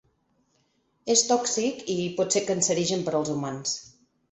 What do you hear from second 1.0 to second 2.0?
És tòxic i